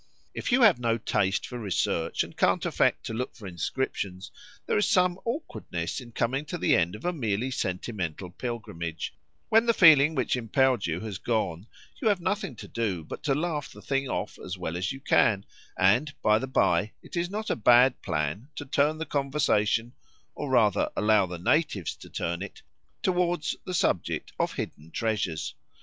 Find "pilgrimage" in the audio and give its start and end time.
8.31-9.13